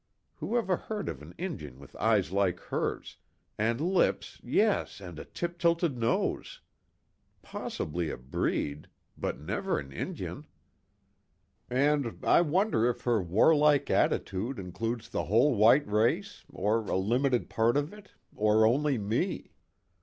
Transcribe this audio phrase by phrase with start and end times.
[0.37, 3.17] Who ever heard of an Injun with eyes like hers,
[3.55, 6.59] and lips, yes, and a tip tilted nose?
[7.43, 10.47] Possibly, a breed but, never an Injun.
[11.69, 17.47] And, I wonder if her warlike attitude includes the whole white race, or a limited
[17.47, 19.51] part of it, or only me?